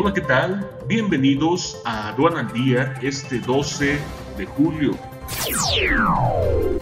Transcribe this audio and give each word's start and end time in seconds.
Hola, 0.00 0.14
¿qué 0.14 0.20
tal? 0.20 0.70
Bienvenidos 0.86 1.82
a 1.84 2.10
Aduana 2.10 2.38
al 2.38 2.52
Día 2.52 2.94
este 3.02 3.40
12 3.40 3.98
de 4.36 4.46
julio. 4.46 4.92